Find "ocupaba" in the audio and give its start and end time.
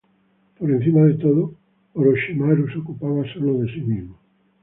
2.79-3.21